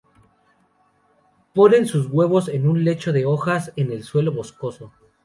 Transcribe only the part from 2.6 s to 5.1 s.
un lecho de hojas en el suelo boscoso.